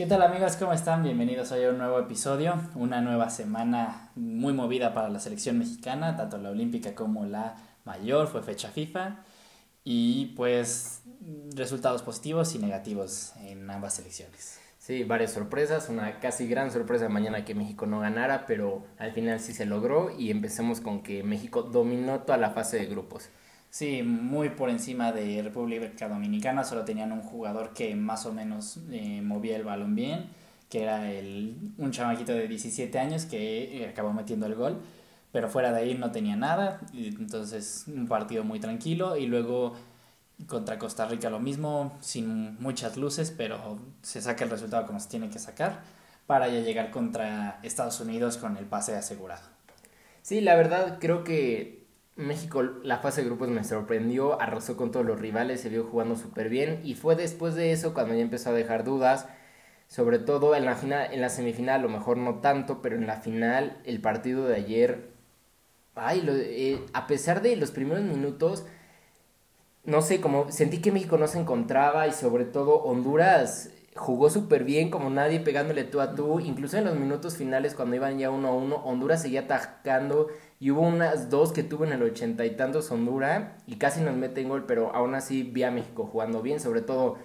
[0.00, 0.56] ¿Qué tal amigos?
[0.56, 1.02] ¿Cómo están?
[1.02, 6.16] Bienvenidos hoy a un nuevo episodio, una nueva semana muy movida para la selección mexicana,
[6.16, 9.22] tanto la olímpica como la mayor, fue fecha FIFA
[9.84, 11.02] y pues
[11.54, 14.58] resultados positivos y negativos en ambas selecciones.
[14.78, 19.38] Sí, varias sorpresas, una casi gran sorpresa mañana que México no ganara, pero al final
[19.38, 23.28] sí se logró y empecemos con que México dominó toda la fase de grupos.
[23.70, 28.80] Sí, muy por encima de República Dominicana, solo tenían un jugador que más o menos
[28.90, 30.26] eh, movía el balón bien,
[30.68, 34.80] que era el, un chamaquito de 17 años que eh, acabó metiendo el gol,
[35.30, 39.76] pero fuera de ahí no tenía nada, entonces un partido muy tranquilo y luego
[40.48, 45.08] contra Costa Rica lo mismo, sin muchas luces, pero se saca el resultado como se
[45.08, 45.82] tiene que sacar
[46.26, 49.42] para ya llegar contra Estados Unidos con el pase asegurado.
[50.22, 51.79] Sí, la verdad creo que
[52.20, 56.16] México, la fase de grupos me sorprendió, arrasó con todos los rivales, se vio jugando
[56.16, 59.26] súper bien y fue después de eso cuando ya empezó a dejar dudas,
[59.88, 63.06] sobre todo en la, final, en la semifinal, a lo mejor no tanto, pero en
[63.06, 65.10] la final, el partido de ayer,
[65.94, 68.66] ay, eh, a pesar de los primeros minutos,
[69.84, 74.64] no sé, como sentí que México no se encontraba y sobre todo Honduras jugó súper
[74.64, 76.40] bien, como nadie pegándole tú a tú.
[76.40, 80.28] Incluso en los minutos finales, cuando iban ya uno a uno, Honduras seguía atacando.
[80.58, 84.16] Y hubo unas dos que tuvo en el ochenta y tantos Honduras y casi nos
[84.16, 86.60] meten gol, pero aún así vi a México jugando bien.
[86.60, 87.18] Sobre todo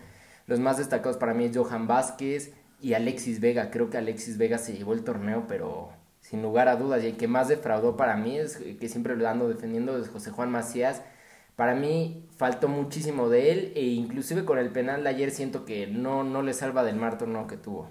[0.47, 3.71] los más destacados para mí es Johan Vázquez y Alexis Vega.
[3.71, 7.01] Creo que Alexis Vega se llevó el torneo, pero sin lugar a dudas.
[7.03, 10.29] Y el que más defraudó para mí es que siempre lo ando defendiendo es José
[10.29, 11.01] Juan Macías
[11.55, 15.87] para mí faltó muchísimo de él e inclusive con el penal de ayer siento que
[15.87, 17.89] no, no le salva del mar torneo que tuvo.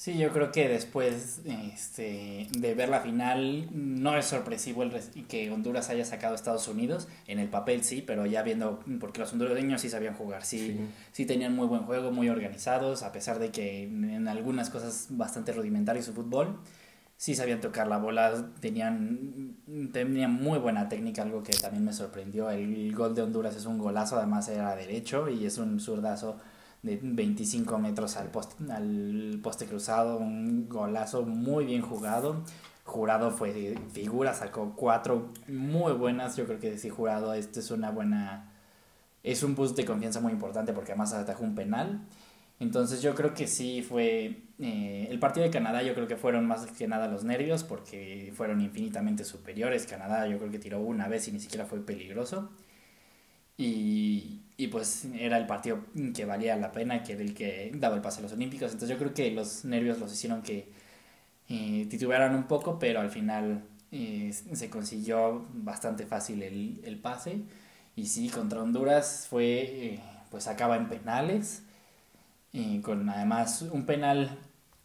[0.00, 4.92] Sí, yo creo que después este, de ver la final no es sorpresivo el
[5.28, 7.06] que Honduras haya sacado a Estados Unidos.
[7.26, 10.80] En el papel sí, pero ya viendo, porque los hondureños sí sabían jugar, sí, sí,
[11.12, 15.52] sí tenían muy buen juego, muy organizados, a pesar de que en algunas cosas bastante
[15.52, 16.58] rudimentario su fútbol
[17.20, 19.54] sí sabían tocar la bola, tenían,
[19.92, 22.48] tenían muy buena técnica, algo que también me sorprendió.
[22.48, 26.38] El gol de Honduras es un golazo, además era derecho y es un zurdazo
[26.82, 32.42] de 25 metros al poste, al poste cruzado, un golazo muy bien jugado.
[32.84, 36.38] Jurado fue figura, sacó cuatro muy buenas.
[36.38, 38.50] Yo creo que si Jurado, esto es una buena.
[39.22, 42.00] Es un boost de confianza muy importante porque además atajó un penal.
[42.60, 44.42] Entonces yo creo que sí fue...
[44.62, 48.32] Eh, el partido de Canadá yo creo que fueron más que nada los nervios porque
[48.36, 49.86] fueron infinitamente superiores.
[49.86, 52.50] Canadá yo creo que tiró una vez y ni siquiera fue peligroso.
[53.56, 55.84] Y, y pues era el partido
[56.14, 58.72] que valía la pena, que era el que daba el pase a los Olímpicos.
[58.72, 60.68] Entonces yo creo que los nervios los hicieron que
[61.48, 67.40] eh, titubearan un poco, pero al final eh, se consiguió bastante fácil el, el, pase.
[67.96, 69.44] Y sí, contra Honduras fue,
[69.94, 70.00] eh,
[70.30, 71.62] pues acaba en penales
[72.82, 74.36] con además un penal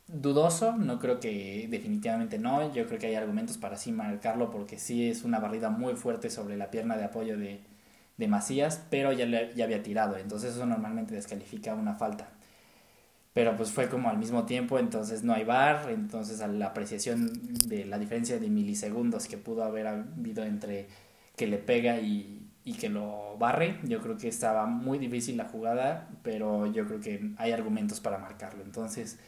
[0.08, 4.78] dudoso, no creo que definitivamente no, yo creo que hay argumentos para sí marcarlo porque
[4.80, 7.62] sí es una barrida muy fuerte sobre la pierna de apoyo de,
[8.18, 12.30] de Macías, pero ya, ya había tirado, entonces eso normalmente descalifica una falta.
[13.34, 17.32] Pero pues fue como al mismo tiempo, entonces no hay bar, entonces a la apreciación
[17.68, 20.88] de la diferencia de milisegundos que pudo haber habido entre
[21.36, 23.80] que le pega y, y que lo barre.
[23.84, 28.20] Yo creo que estaba muy difícil la jugada, pero yo creo que hay argumentos para
[28.20, 28.64] marcarlo.
[28.64, 29.20] Entonces,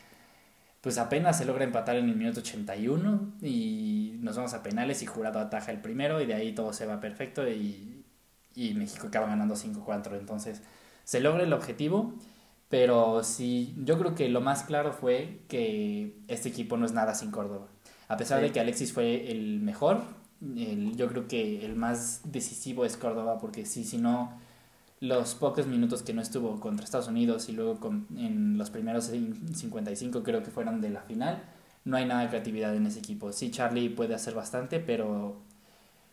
[0.81, 5.05] pues apenas se logra empatar en el minuto 81 y nos vamos a penales y
[5.05, 8.05] Jurado ataja el primero y de ahí todo se va perfecto y,
[8.55, 10.17] y México acaba ganando 5-4.
[10.19, 10.61] Entonces,
[11.03, 12.13] se logra el objetivo.
[12.69, 17.15] Pero sí, yo creo que lo más claro fue que este equipo no es nada
[17.15, 17.67] sin Córdoba.
[18.09, 20.01] A pesar de que Alexis fue el mejor,
[20.41, 24.37] yo creo que el más decisivo es Córdoba, porque sí, si no,
[24.99, 29.05] los pocos minutos que no estuvo contra Estados Unidos y luego con, en los primeros
[29.05, 31.43] 55 creo que fueron de la final,
[31.85, 33.31] no hay nada de creatividad en ese equipo.
[33.31, 35.37] Sí, Charlie puede hacer bastante, pero,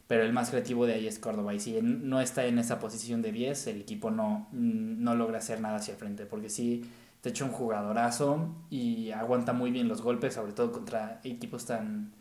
[0.07, 1.55] pero el más creativo de ahí es Córdoba.
[1.55, 5.61] Y si no está en esa posición de 10, el equipo no, no logra hacer
[5.61, 6.85] nada hacia el frente, porque sí,
[7.23, 12.13] te echa un jugadorazo y aguanta muy bien los golpes, sobre todo contra equipos tan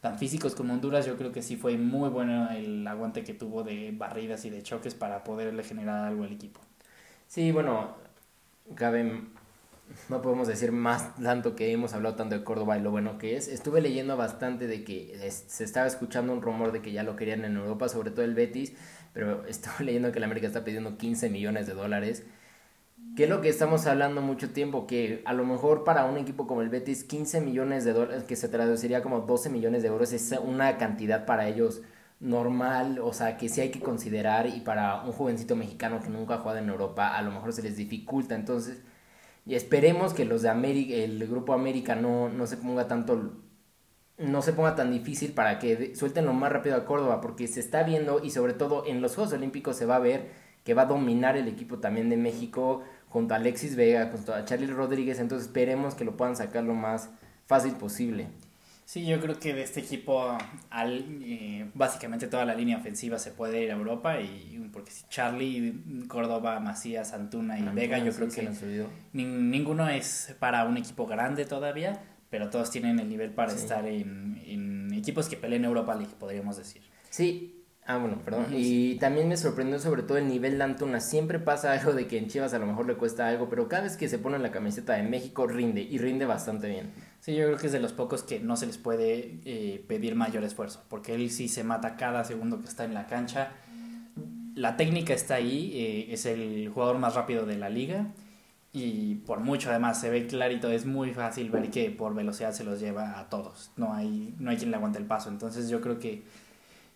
[0.00, 3.62] tan físicos como Honduras, yo creo que sí fue muy bueno el aguante que tuvo
[3.62, 6.60] de barridas y de choques para poderle generar algo al equipo.
[7.28, 7.96] Sí, bueno,
[8.74, 9.22] cabe,
[10.08, 13.36] no podemos decir más tanto que hemos hablado tanto de Córdoba y lo bueno que
[13.36, 13.48] es.
[13.48, 17.44] Estuve leyendo bastante de que se estaba escuchando un rumor de que ya lo querían
[17.44, 18.72] en Europa, sobre todo el Betis,
[19.12, 22.24] pero estuve leyendo que el América está pidiendo 15 millones de dólares
[23.14, 26.46] que es lo que estamos hablando mucho tiempo, que a lo mejor para un equipo
[26.46, 30.12] como el Betis 15 millones de dólares, que se traduciría como 12 millones de euros,
[30.12, 31.82] es una cantidad para ellos
[32.20, 36.34] normal, o sea, que sí hay que considerar y para un jovencito mexicano que nunca
[36.34, 38.82] ha jugado en Europa, a lo mejor se les dificulta, entonces
[39.46, 43.32] Y esperemos que los de América, el grupo América no, no se ponga tanto
[44.18, 47.60] no se ponga tan difícil para que suelten lo más rápido a Córdoba, porque se
[47.60, 50.28] está viendo y sobre todo en los Juegos Olímpicos se va a ver
[50.64, 54.44] que va a dominar el equipo también de México junto a Alexis Vega, junto a
[54.44, 57.10] Charlie Rodríguez, entonces esperemos que lo puedan sacar lo más
[57.46, 58.28] fácil posible.
[58.86, 60.36] Sí, yo creo que de este equipo
[60.68, 65.04] al, eh, básicamente toda la línea ofensiva se puede ir a Europa y porque si
[65.08, 65.74] Charlie,
[66.08, 68.48] Córdoba, Macías, Antuna y Vega, yo creo que
[69.12, 74.40] ninguno es para un equipo grande todavía, pero todos tienen el nivel para estar en,
[74.44, 76.82] en, equipos que peleen Europa League, podríamos decir.
[77.10, 77.59] Sí,
[77.94, 78.46] ah, bueno, perdón.
[78.52, 81.00] Y también me sorprendió sobre todo el nivel de Antuna.
[81.00, 83.84] Siempre pasa algo de que en Chivas a lo mejor le cuesta algo, pero cada
[83.84, 86.90] vez que se pone en la camiseta de México rinde y rinde bastante bien.
[87.20, 90.14] Sí, yo creo que es de los pocos que no se les puede eh, pedir
[90.14, 93.52] mayor esfuerzo, porque él sí se mata cada segundo que está en la cancha.
[94.54, 98.06] La técnica está ahí, eh, es el jugador más rápido de la liga
[98.72, 102.62] y por mucho además se ve clarito, es muy fácil ver que por velocidad se
[102.62, 105.80] los lleva a todos, no hay, no hay quien le aguante el paso, entonces yo
[105.80, 106.22] creo que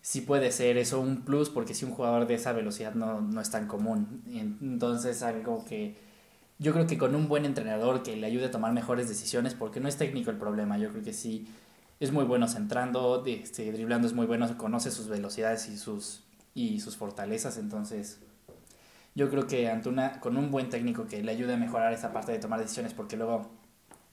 [0.05, 3.41] sí puede ser eso un plus porque si un jugador de esa velocidad no, no
[3.41, 4.21] es tan común,
[4.61, 5.95] entonces algo que
[6.59, 9.79] yo creo que con un buen entrenador que le ayude a tomar mejores decisiones, porque
[9.79, 11.47] no es técnico el problema, yo creo que sí
[11.99, 16.23] es muy bueno centrando, este, driblando es muy bueno, conoce sus velocidades y sus,
[16.53, 18.19] y sus fortalezas, entonces
[19.15, 22.31] yo creo que Antuna, con un buen técnico que le ayude a mejorar esa parte
[22.31, 23.49] de tomar decisiones, porque luego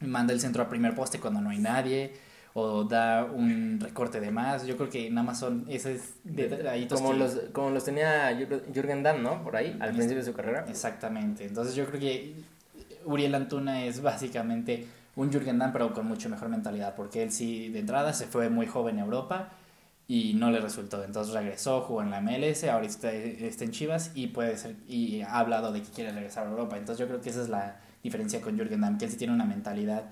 [0.00, 2.14] manda el centro al primer poste cuando no hay nadie,
[2.54, 4.66] o da un recorte de más.
[4.66, 8.36] Yo creo que en Amazon ese es de como los como los tenía
[8.74, 9.42] Jürgen Damm, ¿no?
[9.42, 10.66] Por ahí al principio de su carrera.
[10.68, 11.44] Exactamente.
[11.44, 12.34] Entonces yo creo que
[13.04, 17.68] Uriel Antuna es básicamente un Jürgen Damm pero con mucho mejor mentalidad, porque él sí
[17.70, 19.50] de entrada se fue muy joven a Europa
[20.06, 21.02] y no le resultó.
[21.04, 25.22] Entonces regresó, jugó en la MLS, ahora está, está, en Chivas y puede ser y
[25.22, 26.76] ha hablado de que quiere regresar a Europa.
[26.76, 29.32] Entonces yo creo que esa es la diferencia con Jürgen Damm, que él sí tiene
[29.32, 30.04] una mentalidad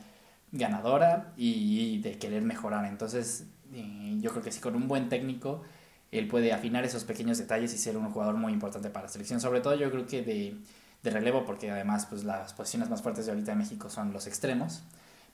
[0.52, 2.84] ganadora y, de querer mejorar.
[2.86, 5.62] Entonces eh, yo creo que sí con un buen técnico
[6.10, 9.40] él puede afinar esos pequeños detalles y ser un jugador muy importante para la selección.
[9.40, 10.56] Sobre todo yo creo que de,
[11.02, 14.26] de relevo, porque además pues las posiciones más fuertes de ahorita de México son los
[14.26, 14.82] extremos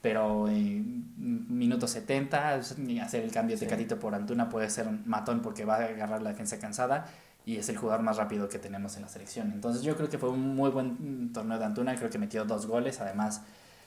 [0.06, 1.12] pero en
[1.48, 5.76] minuto 70 hacer el cambio de Catito por Antuna puede ser un matón porque va
[5.76, 7.06] a agarrar la defensa cansada
[7.44, 9.52] y es el jugador más rápido que tenemos en la selección.
[9.52, 12.66] Entonces yo creo que fue un muy buen torneo de Antuna, creo que metió dos
[12.66, 13.42] goles, además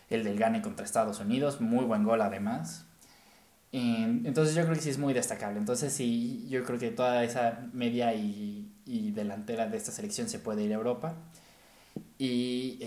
[0.10, 2.86] el del Gane contra Estados Unidos, muy buen gol además.
[3.72, 5.60] Entonces yo creo que sí es muy destacable.
[5.60, 10.40] Entonces sí, yo creo que toda esa media y, y delantera de esta selección se
[10.40, 11.16] puede ir a Europa.
[12.18, 12.80] Y,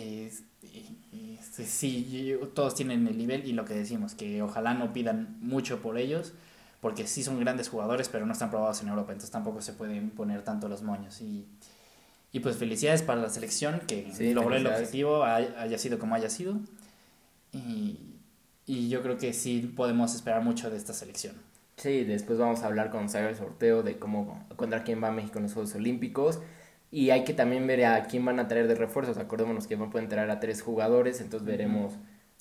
[1.65, 5.99] sí, todos tienen el nivel y lo que decimos, que ojalá no pidan mucho por
[5.99, 6.35] ellos,
[6.81, 10.11] porque sí son grandes jugadores, pero no están probados en Europa, entonces tampoco se pueden
[10.11, 11.21] poner tanto los moños.
[11.21, 11.47] Y,
[12.33, 16.59] y pues felicidades para la selección, que logró el objetivo, haya sido como haya sido.
[17.53, 17.99] Y,
[18.67, 21.35] y yo creo que sí podemos esperar mucho de esta selección.
[21.77, 25.39] Sí, después vamos a hablar con salga el sorteo de cómo contra quién va México
[25.39, 26.41] en los Juegos Olímpicos.
[26.91, 29.17] Y hay que también ver a quién van a traer de refuerzos.
[29.17, 31.95] Acordémonos que van pueden traer a tres jugadores, entonces veremos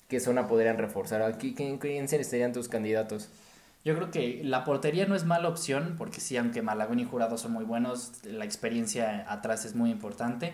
[0.08, 1.22] qué zona podrían reforzar.
[1.22, 3.30] Aquí, ¿quién, ¿Quién serían tus candidatos?
[3.84, 7.36] Yo creo que la portería no es mala opción, porque sí, aunque Malagón y Jurado
[7.38, 10.52] son muy buenos, la experiencia atrás es muy importante.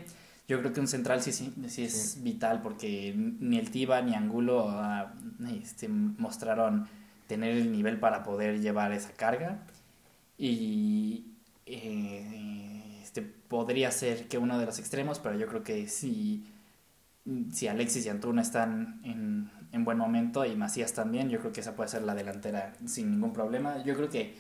[0.49, 4.67] Yo creo que un central sí, sí, es vital, porque ni el Tiba ni Angulo
[4.71, 5.13] ah,
[5.63, 6.89] este, mostraron
[7.27, 9.59] tener el nivel para poder llevar esa carga.
[10.39, 11.27] Y
[11.67, 16.47] eh, este, podría ser que uno de los extremos, pero yo creo que si,
[17.53, 21.61] si Alexis y Antuna están en, en buen momento y Macías también, yo creo que
[21.61, 23.85] esa puede ser la delantera sin ningún problema.
[23.85, 24.35] Yo creo que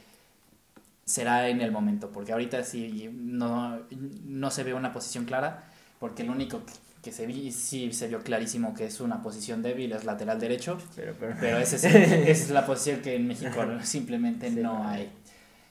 [1.04, 3.80] será en el momento, porque ahorita sí no,
[4.24, 6.62] no se ve una posición clara, porque el único
[7.02, 10.78] que, se vi, sí se vio clarísimo que es una posición débil, es lateral derecho,
[10.94, 15.10] pero, pero, esa, es, esa es la posición que en México simplemente no hay.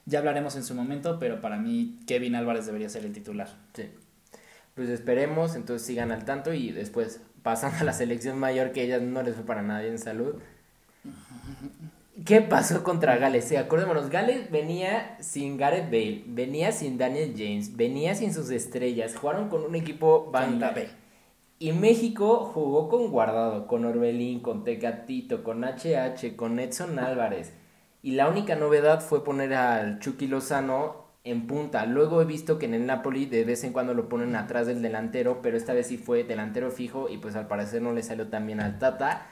[0.06, 3.48] Ya hablaremos en su momento, pero para mí Kevin Álvarez debería ser el titular.
[3.74, 3.90] Sí.
[4.74, 9.02] Pues esperemos, entonces sigan al tanto y después pasan a la selección mayor que ellas
[9.02, 10.36] no les fue para nadie en salud.
[12.24, 13.44] ¿Qué pasó contra Gales?
[13.44, 19.14] Sí, acordémonos, Gales venía sin Gareth Bale, venía sin Daniel James, venía sin sus estrellas,
[19.16, 20.74] jugaron con un equipo banda.
[21.60, 27.52] Y México jugó con Guardado, con Orbelín, con Tecatito, con HH, con Edson Álvarez.
[28.02, 31.86] Y la única novedad fue poner al Chucky Lozano en punta.
[31.86, 34.82] Luego he visto que en el Napoli de vez en cuando lo ponen atrás del
[34.82, 38.28] delantero, pero esta vez sí fue delantero fijo y pues al parecer no le salió
[38.28, 39.26] tan bien al Tata.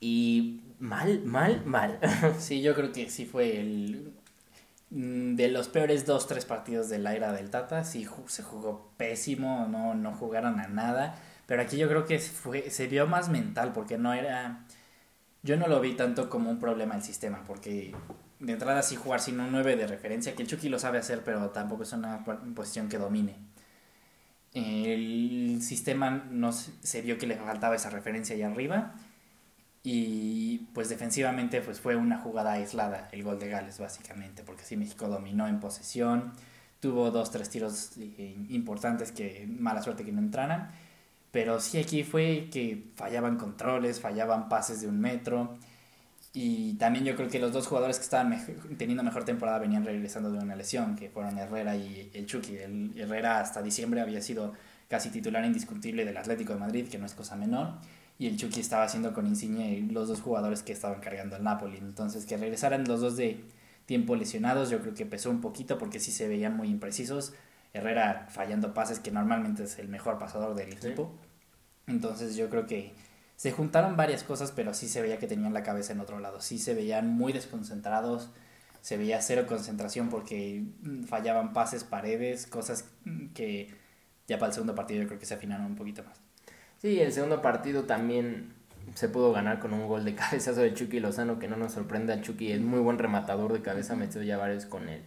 [0.00, 1.98] Y mal, mal, mal.
[2.38, 4.12] Sí, yo creo que sí fue el
[4.90, 7.84] mm, de los peores dos, tres partidos de la era del Tata.
[7.84, 11.14] Sí se jugó pésimo, no, no jugaron a nada.
[11.46, 14.66] Pero aquí yo creo que fue, se vio más mental porque no era...
[15.42, 17.94] Yo no lo vi tanto como un problema del sistema, porque
[18.38, 21.22] de entrada sí jugar sin un 9 de referencia, que el Chucky lo sabe hacer,
[21.24, 22.24] pero tampoco es una
[22.54, 23.36] posición que domine.
[24.54, 28.94] El sistema no se vio que le faltaba esa referencia ahí arriba
[29.84, 34.76] y pues defensivamente pues fue una jugada aislada el gol de Gales básicamente, porque sí
[34.76, 36.32] México dominó en posesión,
[36.80, 40.70] tuvo dos, tres tiros eh, importantes que mala suerte que no entraran,
[41.32, 45.58] pero sí aquí fue que fallaban controles, fallaban pases de un metro
[46.32, 48.38] y también yo creo que los dos jugadores que estaban
[48.78, 52.56] teniendo mejor temporada venían regresando de una lesión, que fueron Herrera y el Chucky.
[52.56, 54.54] El Herrera hasta diciembre había sido
[54.88, 57.74] casi titular indiscutible del Atlético de Madrid, que no es cosa menor
[58.22, 61.78] y el Chucky estaba haciendo con Insigne los dos jugadores que estaban cargando al Napoli.
[61.78, 63.42] Entonces, que regresaran los dos de
[63.84, 67.32] tiempo lesionados, yo creo que pesó un poquito porque sí se veían muy imprecisos.
[67.72, 71.12] Herrera fallando pases, que normalmente es el mejor pasador del equipo.
[71.88, 72.92] Entonces, yo creo que
[73.34, 76.40] se juntaron varias cosas, pero sí se veía que tenían la cabeza en otro lado.
[76.40, 78.30] Sí se veían muy desconcentrados,
[78.82, 80.62] se veía cero concentración porque
[81.08, 82.84] fallaban pases, paredes, cosas
[83.34, 83.74] que
[84.28, 86.21] ya para el segundo partido yo creo que se afinaron un poquito más.
[86.82, 88.54] Sí, el segundo partido también
[88.94, 92.20] se pudo ganar con un gol de cabezazo de Chucky Lozano, que no nos sorprende.
[92.20, 95.00] Chucky es muy buen rematador de cabeza, metido ya varios con él.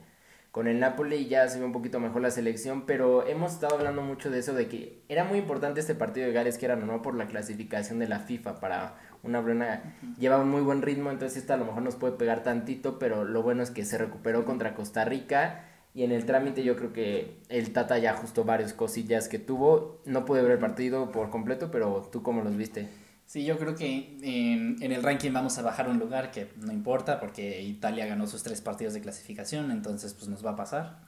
[0.51, 3.75] Con el Napoli y ya se ve un poquito mejor la selección, pero hemos estado
[3.75, 6.77] hablando mucho de eso, de que era muy importante este partido de Gales, que era
[6.77, 9.97] no por la clasificación de la FIFA para una buena...
[10.17, 13.25] Lleva un muy buen ritmo, entonces esta a lo mejor nos puede pegar tantito, pero
[13.25, 16.91] lo bueno es que se recuperó contra Costa Rica y en el trámite yo creo
[16.91, 20.01] que el Tata ya ajustó varias cosillas que tuvo.
[20.03, 22.89] No pude ver el partido por completo, pero tú cómo los viste.
[23.25, 27.21] Sí, yo creo que en, el ranking vamos a bajar un lugar que no importa
[27.21, 30.99] porque Italia ganó sus tres partidos de clasificación, entonces pues nos va a pasar.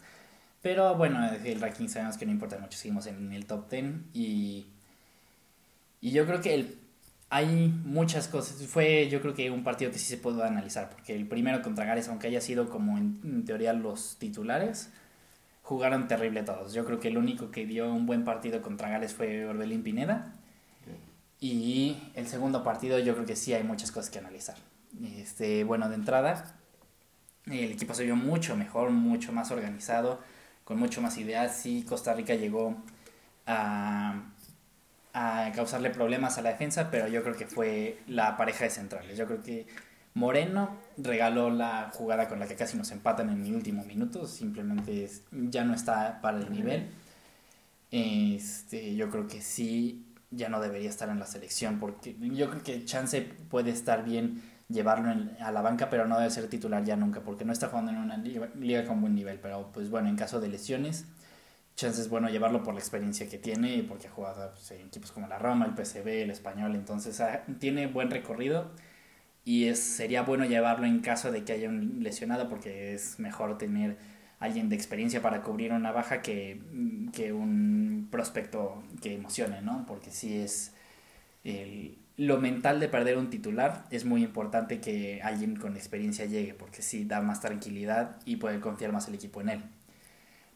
[0.61, 4.67] Pero bueno, el ranking sabemos que no importa mucho, seguimos en el top 10 y,
[5.99, 6.79] y yo creo que el
[7.29, 8.65] hay muchas cosas.
[8.67, 11.85] Fue yo creo que un partido que sí se puede analizar, porque el primero contra
[11.85, 14.89] Gales, aunque haya sido como en, teoría los titulares,
[15.61, 16.73] jugaron terrible todos.
[16.73, 20.33] Yo creo que el único que dio un buen partido contra Gales fue Orbelín Pineda.
[21.39, 24.55] Y el segundo partido yo creo que sí hay muchas cosas que analizar.
[25.17, 26.55] Este, bueno, de entrada,
[27.45, 30.19] el equipo se vio mucho mejor, mucho más organizado,
[30.63, 31.55] con mucho más ideas.
[31.55, 32.75] Sí, Costa Rica llegó
[33.45, 34.23] a
[35.17, 39.17] a causarle problemas a la defensa, pero yo creo que fue la pareja de centrales.
[39.17, 39.65] Yo creo que
[40.13, 45.09] Moreno regaló la jugada con la que casi nos empatan en el último minuto, simplemente
[45.31, 46.89] ya no está para el nivel.
[47.89, 52.61] Este, yo creo que sí, ya no debería estar en la selección, porque yo creo
[52.61, 55.09] que Chance puede estar bien llevarlo
[55.39, 57.97] a la banca, pero no debe ser titular ya nunca, porque no está jugando en
[57.97, 59.39] una liga, liga con buen nivel.
[59.39, 61.05] Pero pues bueno, en caso de lesiones
[61.77, 65.11] chance es bueno llevarlo por la experiencia que tiene, porque ha jugado pues, en equipos
[65.11, 68.71] como la Roma, el PSV, el Español, entonces ah, tiene buen recorrido
[69.45, 73.57] y es, sería bueno llevarlo en caso de que haya un lesionado, porque es mejor
[73.57, 73.97] tener
[74.39, 76.61] alguien de experiencia para cubrir una baja que,
[77.13, 79.85] que un prospecto que emocione, ¿no?
[79.87, 80.73] Porque si es
[81.43, 86.53] el, lo mental de perder un titular, es muy importante que alguien con experiencia llegue,
[86.55, 89.63] porque sí da más tranquilidad y puede confiar más el equipo en él.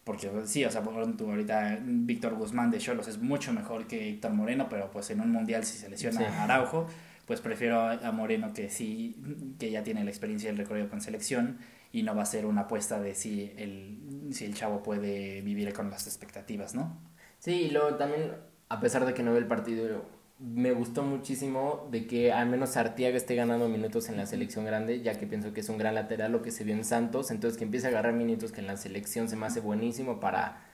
[0.03, 4.10] Porque sí, o sea, por ejemplo, ahorita Víctor Guzmán de Cholos es mucho mejor que
[4.10, 6.88] Héctor Moreno, pero pues en un mundial si se lesiona a Araujo,
[7.27, 9.15] pues prefiero a Moreno que sí,
[9.60, 11.60] que ya tiene la experiencia y el recorrido con selección
[11.91, 15.72] y no va a ser una apuesta de si el, si el chavo puede vivir
[15.74, 16.98] con las expectativas, ¿no?
[17.39, 18.31] Sí, y luego también,
[18.70, 20.05] a pesar de que no ve el partido,
[20.41, 25.01] me gustó muchísimo de que al menos Artiaga esté ganando minutos en la selección grande,
[25.01, 27.60] ya que pienso que es un gran lateral lo que se vio en Santos, entonces
[27.60, 30.65] que empiece a agarrar minutos que en la selección se me hace buenísimo para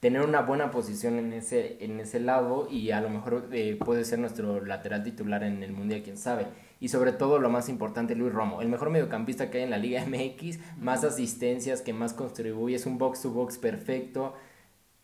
[0.00, 4.06] tener una buena posición en ese, en ese lado y a lo mejor eh, puede
[4.06, 6.46] ser nuestro lateral titular en el Mundial, quién sabe.
[6.80, 9.76] Y sobre todo lo más importante, Luis Romo, el mejor mediocampista que hay en la
[9.76, 14.34] Liga MX, más asistencias, que más contribuye, es un box to box perfecto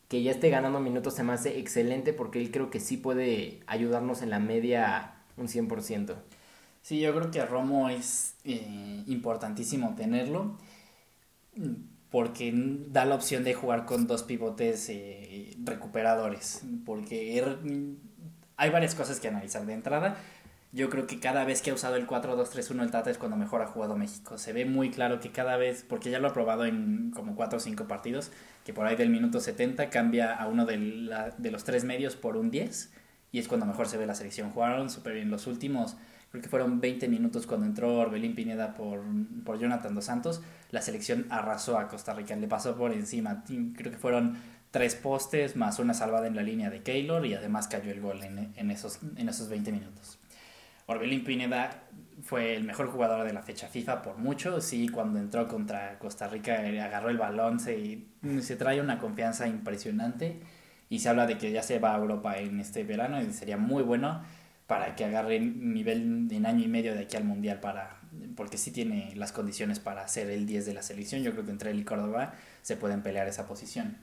[0.08, 3.60] que ya esté ganando minutos se me hace excelente porque él creo que sí puede
[3.66, 6.14] ayudarnos en la media un 100%.
[6.82, 10.56] Sí, yo creo que Romo es eh, importantísimo tenerlo
[12.10, 17.58] porque da la opción de jugar con dos pivotes eh, recuperadores, porque er,
[18.56, 20.16] hay varias cosas que analizar de entrada.
[20.76, 23.62] Yo creo que cada vez que ha usado el 4-2-3-1 el Tata es cuando mejor
[23.62, 24.36] ha jugado México.
[24.36, 27.56] Se ve muy claro que cada vez, porque ya lo ha probado en como 4
[27.56, 28.30] o 5 partidos,
[28.62, 30.76] que por ahí del minuto 70 cambia a uno de,
[31.38, 32.92] de los tres medios por un 10
[33.32, 34.50] y es cuando mejor se ve la selección.
[34.50, 35.96] Jugaron súper bien los últimos,
[36.30, 39.02] creo que fueron 20 minutos cuando entró Orbelín Pineda por,
[39.46, 40.42] por Jonathan Dos Santos.
[40.72, 43.44] La selección arrasó a Costa Rica, le pasó por encima.
[43.46, 44.36] Creo que fueron
[44.72, 48.22] tres postes más una salvada en la línea de Keylor y además cayó el gol
[48.22, 50.18] en, en esos, en esos 20 minutos.
[50.86, 51.82] Orbelín Pineda
[52.22, 54.60] fue el mejor jugador de la fecha FIFA por mucho.
[54.60, 58.04] Sí, cuando entró contra Costa Rica eh, agarró el balón, se,
[58.40, 60.40] se trae una confianza impresionante
[60.88, 63.56] y se habla de que ya se va a Europa en este verano y sería
[63.56, 64.22] muy bueno
[64.66, 68.00] para que agarre nivel en año y medio de aquí al Mundial para
[68.36, 71.22] porque sí tiene las condiciones para ser el 10 de la selección.
[71.22, 73.96] Yo creo que entre él y Córdoba se pueden pelear esa posición.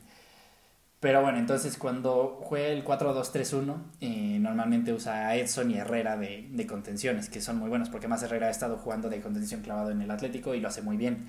[1.04, 6.48] Pero bueno, entonces cuando juega el 4-2-3-1, eh, normalmente usa a Edson y Herrera de,
[6.50, 9.92] de, contenciones, que son muy buenos, porque más Herrera ha estado jugando de contención clavado
[9.92, 11.28] en el Atlético y lo hace muy bien.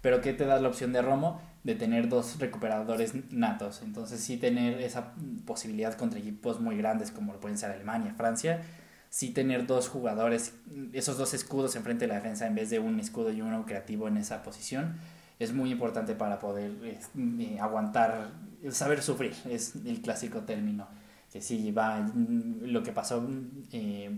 [0.00, 1.42] Pero ¿qué te da la opción de Romo?
[1.64, 3.82] De tener dos recuperadores natos.
[3.82, 5.14] Entonces sí tener esa
[5.44, 8.62] posibilidad contra equipos muy grandes como lo pueden ser Alemania, Francia,
[9.10, 10.54] sí tener dos jugadores,
[10.92, 14.06] esos dos escudos enfrente de la defensa en vez de un escudo y uno creativo
[14.06, 14.94] en esa posición,
[15.38, 18.30] es muy importante para poder eh, aguantar,
[18.70, 20.86] saber sufrir, es el clásico término.
[21.32, 23.28] Que si va mm, lo que pasó,
[23.72, 24.10] eh,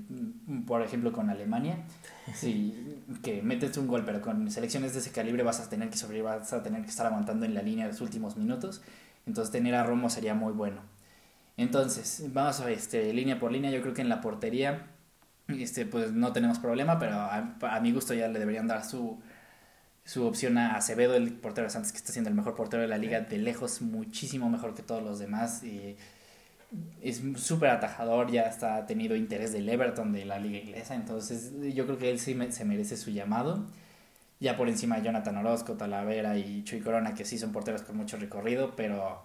[0.67, 1.79] por ejemplo, con Alemania,
[2.35, 5.97] si, que metes un gol, pero con selecciones de ese calibre vas a tener que
[5.97, 8.83] sobrevivir, vas a tener que estar aguantando en la línea los últimos minutos.
[9.27, 10.81] Entonces, tener a Romo sería muy bueno.
[11.57, 14.87] Entonces, vamos a ver, este, línea por línea, yo creo que en la portería,
[15.49, 19.19] este, pues no tenemos problema, pero a mi gusto ya le deberían dar su,
[20.09, 22.89] su opción a Acevedo, el portero de Santos, que está siendo el mejor portero de
[22.89, 25.63] la liga, de lejos, muchísimo mejor que todos los demás.
[25.63, 25.97] Y
[27.03, 31.53] es súper atajador, ya está ha tenido interés del Everton de la liga inglesa, entonces
[31.75, 33.67] yo creo que él sí se merece su llamado.
[34.41, 37.99] Ya por encima de Jonathan Orozco, Talavera y Chuy Corona, que sí son porteros con
[37.99, 39.23] mucho recorrido, pero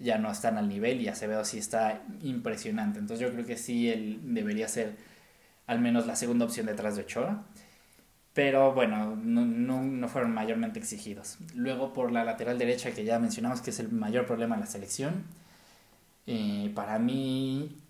[0.00, 2.98] ya no están al nivel y Acevedo sí está impresionante.
[2.98, 4.96] Entonces yo creo que sí él debería ser
[5.68, 7.44] al menos la segunda opción detrás de Ochoa
[8.36, 11.38] pero bueno, no, no, no, fueron mayormente exigidos.
[11.54, 14.66] Luego por la lateral derecha, que ya mencionamos que es el mayor problema de la
[14.66, 15.24] selección,
[16.26, 17.80] eh, para mí...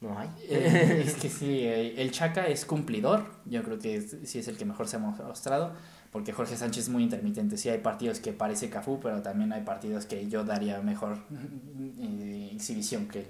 [0.00, 0.30] No hay.
[0.48, 4.56] Eh, es que sí, eh, el Chaca es cumplidor, yo creo que sí es el
[4.56, 5.74] que mejor se ha mostrado,
[6.10, 7.58] porque Jorge Sánchez es muy intermitente.
[7.58, 11.18] Sí hay partidos que parece Cafú, pero también hay partidos que yo daría mejor
[12.54, 13.26] exhibición que él.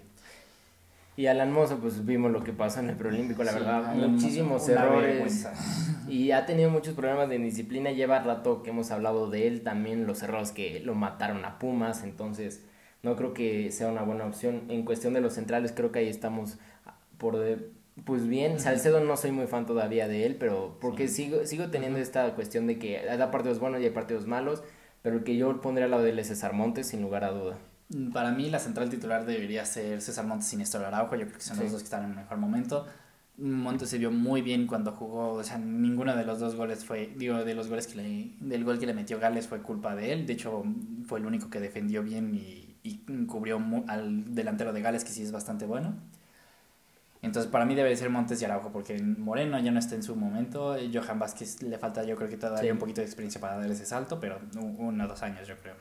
[1.16, 5.46] Y Alan Mozo, pues vimos lo que pasó en el preolímpico, la verdad, muchísimos errores.
[6.08, 7.90] Y ha tenido muchos problemas de disciplina.
[7.90, 12.04] Lleva rato que hemos hablado de él, también los errores que lo mataron a Pumas.
[12.04, 12.64] Entonces,
[13.02, 14.62] no creo que sea una buena opción.
[14.68, 16.58] En cuestión de los centrales, creo que ahí estamos
[17.18, 17.36] por
[18.04, 18.58] pues bien.
[18.60, 22.66] Salcedo no soy muy fan todavía de él, pero porque sigo, sigo teniendo esta cuestión
[22.66, 24.62] de que hay partidos buenos y hay partidos malos.
[25.02, 27.30] Pero el que yo pondría al lado de él es César Montes, sin lugar a
[27.30, 27.58] duda.
[28.12, 31.44] Para mí la central titular debería ser César Montes y Néstor Araujo, yo creo que
[31.44, 32.86] son los dos que están en el mejor momento.
[33.36, 37.12] Montes se vio muy bien cuando jugó, o sea, ninguno de los dos goles fue,
[37.16, 40.12] digo, de los goles que le, del gol que le metió Gales fue culpa de
[40.12, 40.62] él, de hecho
[41.06, 45.22] fue el único que defendió bien y, y cubrió al delantero de Gales, que sí
[45.22, 45.94] es bastante bueno.
[47.22, 50.16] Entonces para mí debe ser Montes y Araujo, porque Moreno ya no está en su
[50.16, 53.70] momento, Johan Vázquez le falta yo creo que todavía un poquito de experiencia para dar
[53.70, 55.74] ese salto, pero uno o dos años yo creo.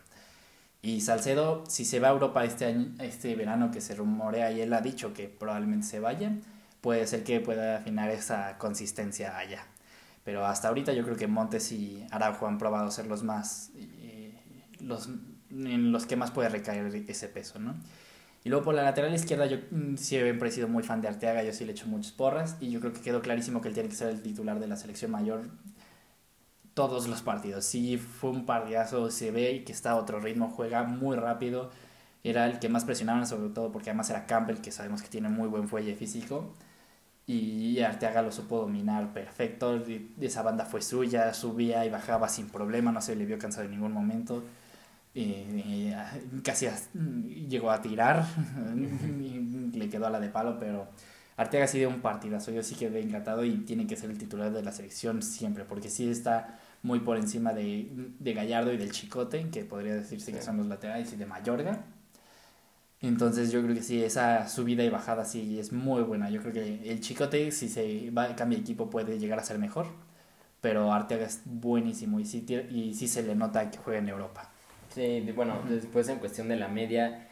[0.81, 4.61] Y Salcedo, si se va a Europa este, año, este verano que se rumorea y
[4.61, 6.33] él ha dicho que probablemente se vaya,
[6.81, 9.65] puede ser que pueda afinar esa consistencia allá.
[10.23, 14.33] Pero hasta ahorita yo creo que Montes y Araujo han probado ser los más, eh,
[14.79, 15.09] los,
[15.49, 17.75] en los que más puede recaer ese peso, ¿no?
[18.43, 21.43] Y luego por la lateral izquierda yo mm, siempre he sido muy fan de Arteaga,
[21.43, 23.73] yo sí le he hecho muchas porras y yo creo que quedó clarísimo que él
[23.73, 25.49] tiene que ser el titular de la selección mayor
[26.79, 27.65] todos los partidos.
[27.65, 31.71] Sí, fue un partidazo, se ve que está a otro ritmo, juega muy rápido.
[32.23, 35.27] Era el que más presionaban, sobre todo porque además era Campbell, que sabemos que tiene
[35.27, 36.53] muy buen fuelle físico.
[37.27, 39.83] Y Arteaga lo supo dominar perfecto.
[40.21, 43.71] Esa banda fue suya, subía y bajaba sin problema, no se le vio cansado en
[43.71, 44.45] ningún momento.
[45.13, 45.91] Y,
[46.45, 46.67] casi
[47.49, 48.25] llegó a tirar,
[49.73, 50.87] le quedó a la de palo, pero
[51.35, 52.51] Arteaga sí dio un partidazo.
[52.51, 55.89] Yo sí quedé encantado y tiene que ser el titular de la selección siempre, porque
[55.89, 57.87] sí está muy por encima de,
[58.19, 61.85] de Gallardo y del Chicote, que podría decirse que son los laterales, y de Mayorga.
[63.01, 66.29] Entonces yo creo que sí, esa subida y bajada sí es muy buena.
[66.29, 69.57] Yo creo que el Chicote, si se va, cambia de equipo, puede llegar a ser
[69.57, 69.87] mejor.
[70.61, 74.51] Pero Arteaga es buenísimo y sí, y sí se le nota que juega en Europa.
[74.93, 77.29] Sí, bueno, después en cuestión de la media,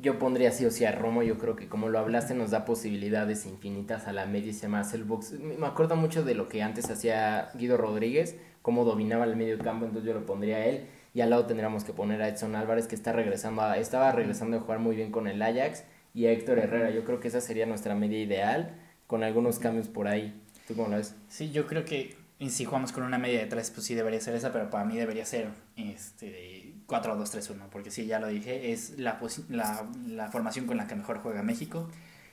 [0.00, 1.24] yo pondría sí o sí a Romo.
[1.24, 4.62] Yo creo que como lo hablaste, nos da posibilidades infinitas a la media y se
[4.62, 5.32] llama el box.
[5.32, 8.36] Me acuerdo mucho de lo que antes hacía Guido Rodríguez
[8.68, 10.84] cómo dominaba el medio campo, entonces yo lo pondría a él.
[11.14, 14.58] Y al lado tendríamos que poner a Edson Álvarez, que está regresando a, estaba regresando
[14.58, 16.90] a jugar muy bien con el Ajax, y a Héctor Herrera.
[16.90, 18.76] Yo creo que esa sería nuestra media ideal,
[19.06, 20.38] con algunos cambios por ahí.
[20.66, 21.14] ¿Tú cómo lo ves?
[21.28, 22.14] Sí, yo creo que
[22.46, 24.98] si jugamos con una media de tres, pues sí debería ser esa, pero para mí
[24.98, 30.76] debería ser este 4-2-3-1, porque sí, ya lo dije, es la, la, la, formación con
[30.76, 31.88] la que mejor juega México.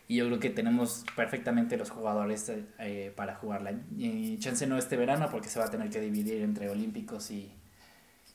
[0.07, 3.73] Y yo creo que tenemos perfectamente los jugadores eh, para jugarla.
[3.97, 7.51] Y chance no este verano, porque se va a tener que dividir entre Olímpicos y,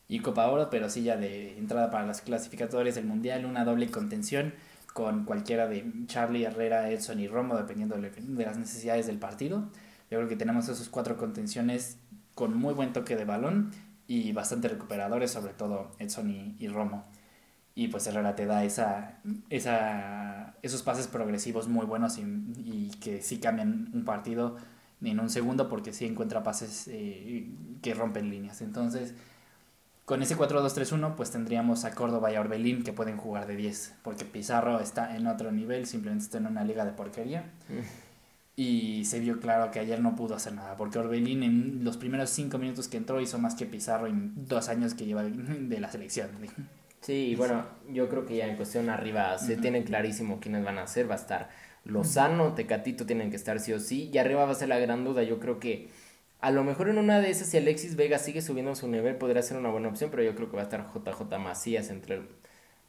[0.08, 3.88] y Copa Oro, pero sí ya de entrada para las clasificatorias del Mundial, una doble
[3.90, 4.54] contención
[4.92, 9.70] con cualquiera de Charlie, Herrera, Edson y Romo, dependiendo de las necesidades del partido.
[10.10, 11.98] Yo creo que tenemos esos cuatro contenciones
[12.34, 13.70] con muy buen toque de balón
[14.08, 17.04] y bastante recuperadores, sobre todo Edson y, Romo.
[17.80, 19.14] Y pues Herrera te da esa,
[19.48, 24.58] esa, esos pases progresivos muy buenos y, que sí cambian un partido
[25.00, 27.48] en un segundo porque sí encuentra pases eh,
[27.80, 28.60] que rompen líneas.
[28.60, 29.14] Entonces,
[30.04, 33.94] con ese 4-2-3-1, pues tendríamos a Córdoba y a Orbelín que pueden jugar de 10,
[34.02, 37.50] porque Pizarro está en otro nivel, simplemente está en una liga de porquería.
[37.70, 38.56] Mm.
[38.56, 42.28] Y se vio claro que ayer no pudo hacer nada, porque Orbelín en los primeros
[42.28, 45.90] 5 minutos que entró hizo más que Pizarro en dos años que lleva de la
[45.90, 46.28] selección.
[47.00, 50.78] Sí, y bueno, yo creo que ya en cuestión arriba se tiene clarísimo quiénes van
[50.78, 51.50] a ser, va a estar
[51.84, 55.04] Lozano, Tecatito tienen que estar sí o sí, y arriba va a ser la gran
[55.04, 55.88] duda, yo creo que
[56.40, 59.42] a lo mejor en una de esas, si Alexis Vega sigue subiendo su nivel, podría
[59.42, 62.28] ser una buena opción, pero yo creo que va a estar JJ Macías entre el,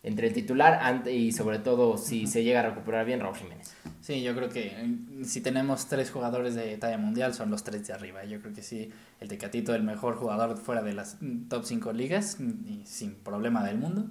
[0.03, 3.75] entre el titular y sobre todo si se llega a recuperar bien Raúl Jiménez.
[4.01, 7.85] Sí, yo creo que eh, si tenemos tres jugadores de talla mundial, son los tres
[7.85, 8.25] de arriba.
[8.25, 11.17] Yo creo que sí, el Tecatito, el mejor jugador fuera de las
[11.49, 14.09] top 5 ligas, y sin problema del mundo.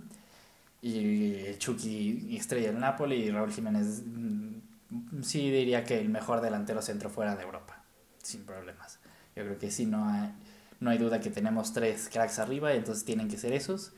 [0.80, 6.40] Y el Chucky, estrella del Napoli, y Raúl Jiménez, mm, sí diría que el mejor
[6.40, 7.82] delantero centro fuera de Europa,
[8.22, 9.00] sin problemas.
[9.34, 10.30] Yo creo que sí, no hay,
[10.78, 13.92] no hay duda que tenemos tres cracks arriba, entonces tienen que ser esos.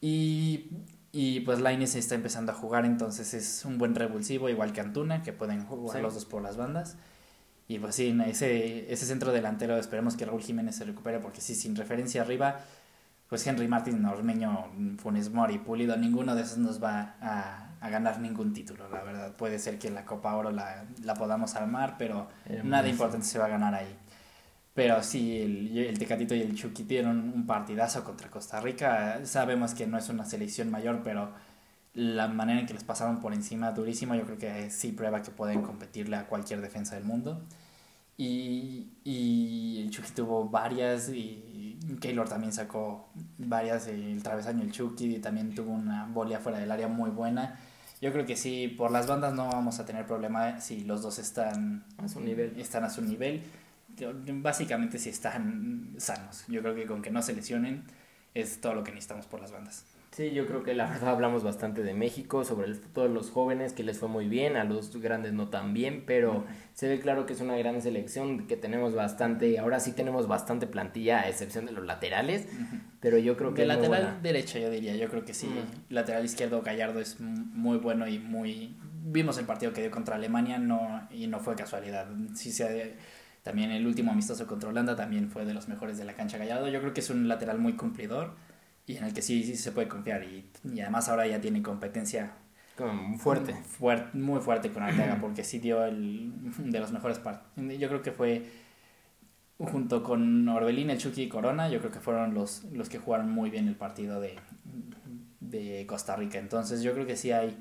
[0.00, 0.70] Y,
[1.12, 5.22] y pues Lainez está empezando a jugar, entonces es un buen revulsivo, igual que Antuna,
[5.22, 6.96] que pueden jugar los dos por las bandas.
[7.66, 11.54] Y pues sí, ese, ese centro delantero esperemos que Raúl Jiménez se recupere, porque sí,
[11.54, 12.60] sin referencia arriba,
[13.28, 18.20] pues Henry Martín, Ormeño, Funes Mori, Pulido, ninguno de esos nos va a, a, ganar
[18.20, 19.32] ningún título, la verdad.
[19.36, 22.28] Puede ser que la Copa Oro la, la podamos armar, pero
[22.64, 23.94] nada importante se va a ganar ahí.
[24.78, 29.18] Pero sí, el, el, Tecatito y el Chucky dieron un partidazo contra Costa Rica.
[29.24, 31.32] Sabemos que no es una selección mayor, pero
[31.94, 35.32] la manera en que les pasaron por encima durísimo, yo creo que sí prueba que
[35.32, 37.42] pueden competirle a cualquier defensa del mundo.
[38.16, 45.16] Y, y el Chucky tuvo varias y Keylor también sacó varias, el travesaño el Chucky
[45.16, 47.58] y también tuvo una bolia fuera del área muy buena.
[48.00, 51.18] Yo creo que sí, por las bandas no vamos a tener problema si los dos
[51.18, 52.60] están a su nivel.
[52.60, 53.42] Están a su nivel
[54.32, 56.44] básicamente si están sanos.
[56.48, 57.84] Yo creo que con que no se lesionen
[58.34, 59.84] es todo lo que necesitamos por las bandas.
[60.18, 63.72] Sí, yo creo que la verdad hablamos bastante de México, sobre el, todos los jóvenes
[63.72, 67.24] que les fue muy bien, a los grandes no tan bien, pero se ve claro
[67.24, 71.66] que es una gran selección, que tenemos bastante, ahora sí tenemos bastante plantilla, a excepción
[71.66, 72.48] de los laterales,
[72.98, 73.62] pero yo creo que...
[73.62, 75.48] De lateral derecho yo diría, yo creo que sí,
[75.88, 78.76] lateral izquierdo Gallardo es muy bueno y muy...
[79.10, 82.96] Vimos el partido que dio contra Alemania no y no fue casualidad, sí se
[83.48, 86.68] también el último amistoso contra Holanda también fue de los mejores de la cancha Gallardo.
[86.68, 88.34] Yo creo que es un lateral muy cumplidor
[88.86, 90.22] y en el que sí, sí se puede confiar.
[90.22, 92.34] Y, y además ahora ya tiene competencia
[93.16, 93.56] fuerte.
[94.12, 97.78] muy fuerte con Arteaga porque sí dio el de los mejores partidos.
[97.78, 98.44] Yo creo que fue
[99.56, 103.30] junto con Orbelín, el Chucky y Corona, yo creo que fueron los, los que jugaron
[103.30, 104.36] muy bien el partido de,
[105.40, 106.38] de Costa Rica.
[106.38, 107.56] Entonces yo creo que sí hay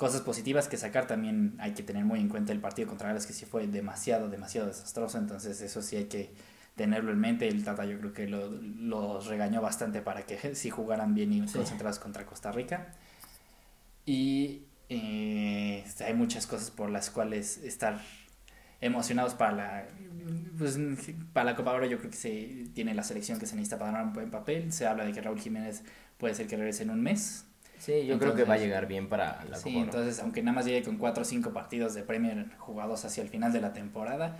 [0.00, 3.26] cosas positivas que sacar, también hay que tener muy en cuenta el partido contra Gales,
[3.26, 6.32] que sí fue demasiado, demasiado desastroso, entonces eso sí hay que
[6.74, 7.46] tenerlo en mente.
[7.46, 11.40] El Tata yo creo que los lo regañó bastante para que sí jugaran bien y
[11.40, 12.94] concentrados contra Costa Rica.
[14.06, 18.00] Y eh, hay muchas cosas por las cuales estar
[18.80, 19.88] emocionados para la
[20.56, 20.78] pues,
[21.34, 23.92] para la Copa Oro yo creo que se tiene la selección que se necesita para
[23.92, 25.84] dar un buen papel se habla de que Raúl Jiménez
[26.16, 27.44] puede ser que regrese en un mes
[27.80, 30.66] Sí, yo creo que va a llegar bien para la Sí, entonces, aunque nada más
[30.66, 34.36] llegue con 4 o 5 partidos de Premier jugados hacia el final de la temporada,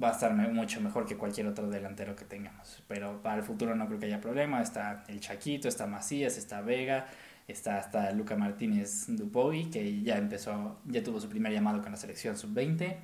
[0.00, 2.84] va a estar mucho mejor que cualquier otro delantero que tengamos.
[2.86, 4.62] Pero para el futuro no creo que haya problema.
[4.62, 7.06] Está el Chaquito, está Macías, está Vega,
[7.48, 11.98] está hasta Luca Martínez Dupogi, que ya empezó, ya tuvo su primer llamado con la
[11.98, 12.96] selección sub-20.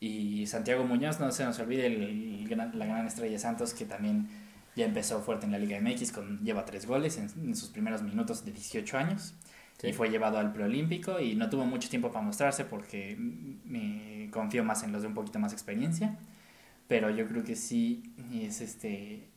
[0.00, 4.28] Y Santiago Muñoz, no se nos olvide el, la gran estrella Santos, que también
[4.76, 8.44] ya empezó fuerte en la Liga MX, con, lleva tres goles en, sus primeros minutos
[8.44, 9.34] de 18 años.
[9.82, 14.62] Y fue llevado al preolímpico y no tuvo mucho tiempo para mostrarse porque me confío
[14.62, 16.18] más en los de un poquito más experiencia.
[16.86, 18.02] Pero yo creo que sí
[18.34, 19.30] es este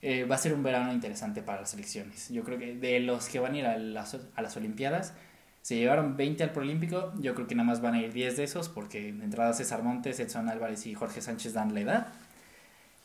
[0.00, 2.28] eh, va a ser un verano interesante para las selecciones.
[2.28, 5.14] Yo creo que de los que van a ir a las, a las Olimpiadas,
[5.62, 8.44] se llevaron 20 al Proolímpico, yo creo que nada más van a ir 10 de
[8.44, 12.06] esos, porque de entrada César Montes, Edson Álvarez y Jorge Sánchez dan la edad.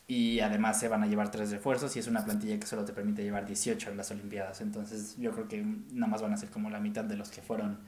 [0.08, 2.94] Y además se van a llevar tres refuerzos y es una plantilla que solo te
[2.94, 4.62] permite llevar 18 en las Olimpiadas.
[4.62, 5.64] Entonces yo creo que
[5.94, 7.80] nada más van a ser como la mitad de los que fueron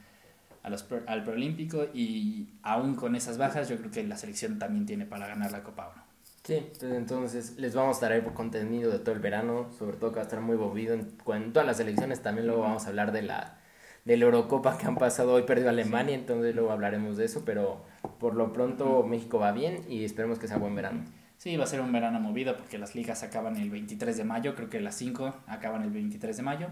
[0.64, 4.86] a los, al preolímpico y aún con esas bajas yo creo que la selección también
[4.86, 6.02] tiene para ganar la Copa Oro.
[6.44, 10.22] Sí, entonces les vamos a traer contenido de todo el verano, sobre todo que va
[10.22, 13.24] a estar muy movido en, en todas las selecciones, también luego vamos a hablar de
[13.24, 13.58] la,
[14.06, 17.84] de la Eurocopa que han pasado hoy, perdió Alemania, entonces luego hablaremos de eso, pero
[18.20, 21.04] por lo pronto México va bien y esperemos que sea buen verano.
[21.46, 24.56] Sí, va a ser un verano movido porque las ligas acaban el 23 de mayo,
[24.56, 26.70] creo que las 5 acaban el 23 de mayo,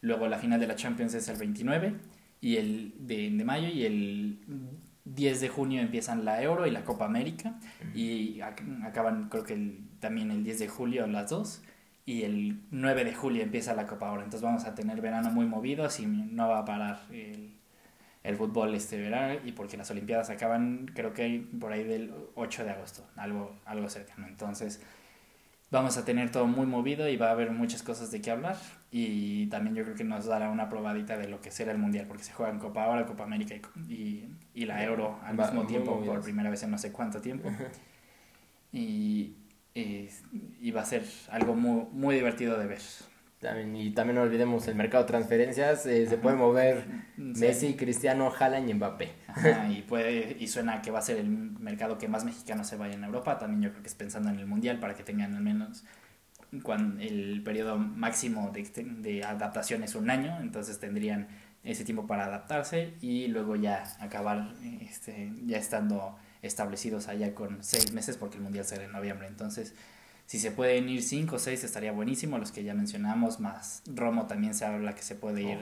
[0.00, 1.96] luego la final de la Champions es el 29
[2.40, 4.38] y el de, de mayo y el
[5.06, 7.58] 10 de junio empiezan la Euro y la Copa América
[7.96, 8.40] y
[8.84, 11.60] acaban creo que también el 10 de julio las dos
[12.06, 14.22] y el 9 de julio empieza la Copa Oro.
[14.22, 17.56] Entonces vamos a tener verano muy movido, así no va a parar el,
[18.22, 22.64] el, fútbol este verano y porque las Olimpiadas acaban creo que por ahí del 8
[22.64, 24.26] de agosto, algo, algo cercano.
[24.26, 24.80] Entonces
[25.70, 28.56] vamos a tener todo muy movido y va a haber muchas cosas de qué hablar
[28.90, 32.06] y también yo creo que nos dará una probadita de lo que será el mundial
[32.06, 33.54] porque se juega en Copa ahora Copa América
[33.88, 37.50] y, y, la Euro al mismo tiempo por primera vez en no sé cuánto tiempo
[38.72, 39.34] y,
[39.74, 42.80] y, va a ser algo muy, muy divertido de ver.
[43.42, 46.84] También, y también no olvidemos el mercado de transferencias, eh, se puede mover
[47.16, 49.10] Messi, Cristiano, Haaland y Mbappé.
[49.68, 53.02] y, puede, y suena que va a ser el mercado que más mexicanos se vayan
[53.02, 55.42] a Europa, también yo creo que es pensando en el Mundial para que tengan al
[55.42, 55.82] menos
[56.62, 58.62] cuando el periodo máximo de,
[59.00, 61.26] de adaptación es un año, entonces tendrían
[61.64, 67.92] ese tiempo para adaptarse y luego ya acabar este, ya estando establecidos allá con seis
[67.92, 69.74] meses porque el Mundial será en noviembre, entonces
[70.26, 74.26] si se pueden ir cinco o seis estaría buenísimo, los que ya mencionamos, más Romo
[74.26, 75.58] también se habla que se puede ir.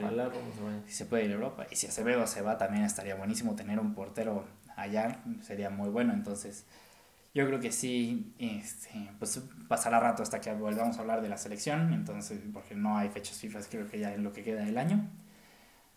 [0.87, 1.67] si se puede ir a Europa.
[1.71, 4.45] Y si Acevedo se va también estaría buenísimo tener un portero
[4.75, 6.13] allá, sería muy bueno.
[6.13, 6.65] Entonces,
[7.33, 11.37] yo creo que sí, este, pues pasará rato hasta que volvamos a hablar de la
[11.37, 14.77] selección, entonces, porque no hay fechas FIFA, creo que ya es lo que queda del
[14.77, 15.09] año.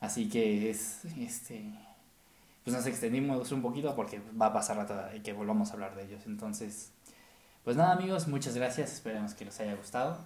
[0.00, 1.72] Así que es, este,
[2.62, 5.94] pues nos extendimos un poquito porque va a pasar rato y que volvamos a hablar
[5.96, 6.22] de ellos.
[6.26, 6.93] Entonces,
[7.64, 10.18] pues nada amigos, muchas gracias, esperemos que les haya gustado.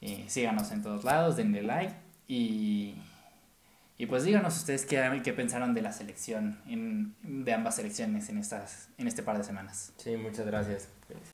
[0.00, 1.94] Eh, síganos en todos lados, denle like
[2.28, 2.94] y,
[3.96, 8.38] y pues díganos ustedes qué, qué pensaron de la selección, en, de ambas selecciones en,
[8.38, 9.92] estas, en este par de semanas.
[9.96, 10.88] Sí, muchas gracias.